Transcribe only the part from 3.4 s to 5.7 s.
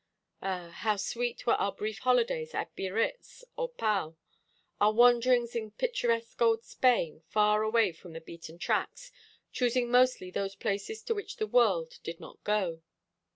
or Pau, our wanderings in